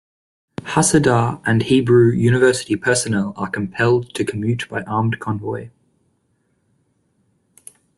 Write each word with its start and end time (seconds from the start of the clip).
Hadassah 0.63 1.39
and 1.45 1.61
Hebrew 1.61 2.09
University 2.11 2.75
personnel 2.75 3.35
are 3.37 3.47
compelled 3.47 4.15
to 4.15 4.25
commute 4.25 4.67
by 4.67 4.81
armed 4.81 5.19
convoy. 5.19 5.69